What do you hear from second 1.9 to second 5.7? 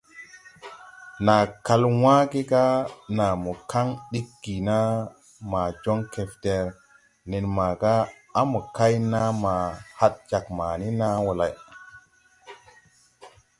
wãã ge ga naa mo kaŋ ɗig gi naa ma